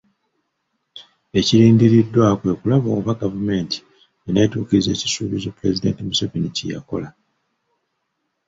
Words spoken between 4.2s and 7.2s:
enaatuukiriza ekisuuubizo Pulezidenti Museveni kye yakola.